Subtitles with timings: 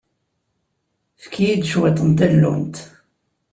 [1.17, 2.77] Efk-iyi cwiṭ n tallunt.